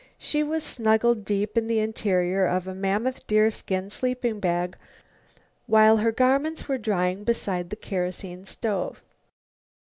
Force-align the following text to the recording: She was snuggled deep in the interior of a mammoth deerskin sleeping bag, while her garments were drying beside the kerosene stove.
She 0.17 0.41
was 0.41 0.63
snuggled 0.63 1.23
deep 1.25 1.55
in 1.55 1.67
the 1.67 1.77
interior 1.77 2.47
of 2.47 2.67
a 2.67 2.73
mammoth 2.73 3.27
deerskin 3.27 3.91
sleeping 3.91 4.39
bag, 4.39 4.75
while 5.67 5.97
her 5.97 6.11
garments 6.11 6.67
were 6.67 6.79
drying 6.79 7.23
beside 7.23 7.69
the 7.69 7.75
kerosene 7.75 8.45
stove. 8.45 9.03